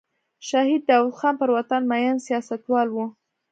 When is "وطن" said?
1.57-1.81